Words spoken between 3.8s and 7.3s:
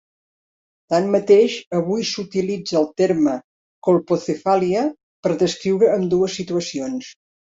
colpocefàlia per descriure ambdues situacions.